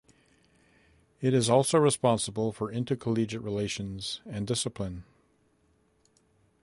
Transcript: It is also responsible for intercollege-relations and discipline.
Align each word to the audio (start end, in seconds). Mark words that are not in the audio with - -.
It 1.21 1.31
is 1.35 1.47
also 1.47 1.77
responsible 1.77 2.51
for 2.51 2.71
intercollege-relations 2.71 4.21
and 4.25 4.47
discipline. 4.47 5.03